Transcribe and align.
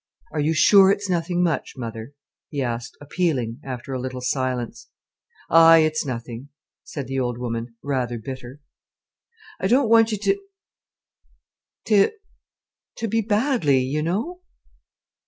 "Are 0.31 0.39
you 0.39 0.55
sure 0.55 0.89
it's 0.89 1.11
nothing 1.11 1.43
much, 1.43 1.75
mother?" 1.77 2.15
he 2.49 2.59
asked, 2.63 2.97
appealing, 2.99 3.59
after 3.63 3.93
a 3.93 3.99
little 4.01 4.19
silence. 4.19 4.87
"Ay, 5.47 5.83
it's 5.85 6.03
nothing," 6.07 6.49
said 6.83 7.05
the 7.05 7.19
old 7.19 7.37
woman, 7.37 7.75
rather 7.83 8.17
bitter. 8.17 8.61
"I 9.59 9.67
don't 9.67 9.89
want 9.89 10.11
you 10.11 10.17
to—to—to 10.17 12.17
be 13.07 13.21
badly—you 13.21 14.01
know." 14.01 14.41